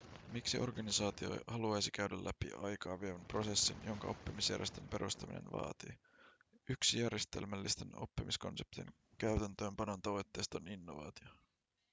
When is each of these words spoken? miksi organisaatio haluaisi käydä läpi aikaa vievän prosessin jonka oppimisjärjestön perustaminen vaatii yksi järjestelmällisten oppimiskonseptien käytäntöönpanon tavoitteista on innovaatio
miksi 0.31 0.59
organisaatio 0.59 1.37
haluaisi 1.47 1.91
käydä 1.91 2.23
läpi 2.25 2.53
aikaa 2.53 3.01
vievän 3.01 3.25
prosessin 3.27 3.75
jonka 3.87 4.07
oppimisjärjestön 4.07 4.87
perustaminen 4.87 5.51
vaatii 5.51 5.97
yksi 6.69 6.99
järjestelmällisten 6.99 7.89
oppimiskonseptien 7.95 8.93
käytäntöönpanon 9.17 10.01
tavoitteista 10.01 10.57
on 10.57 10.67
innovaatio 10.67 11.27